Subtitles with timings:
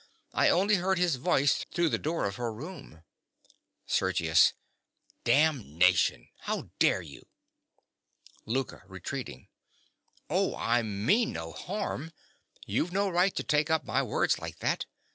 [0.33, 3.03] I only heard his voice through the door of her room.
[3.85, 4.53] SERGIUS.
[5.23, 6.29] Damnation!
[6.39, 7.27] How dare you?
[8.47, 8.81] LOUKA.
[8.87, 9.47] (retreating).
[10.27, 12.11] Oh, I mean no harm:
[12.65, 14.87] you've no right to take up my words like that.